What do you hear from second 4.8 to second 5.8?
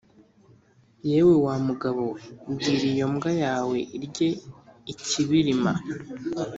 ikibirima